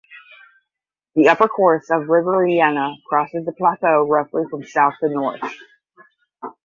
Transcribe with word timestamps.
The 1.13 1.29
upper 1.29 1.47
course 1.47 1.91
of 1.91 2.07
river 2.09 2.43
Lena 2.43 2.95
crosses 3.07 3.45
the 3.45 3.51
plateau 3.51 4.07
roughly 4.07 4.45
from 4.49 4.63
south 4.63 4.95
to 5.01 5.09
north. 5.09 5.43